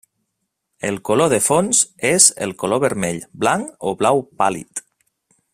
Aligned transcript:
El 0.87 0.97
color 1.09 1.29
de 1.33 1.39
fons 1.49 1.83
és 2.11 2.31
el 2.47 2.57
color 2.65 2.83
vermell, 2.87 3.23
blanc 3.45 3.89
o 3.93 3.97
blau 4.01 4.27
pàl·lid. 4.43 4.87